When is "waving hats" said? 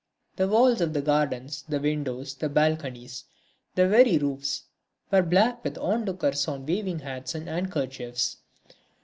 6.65-7.35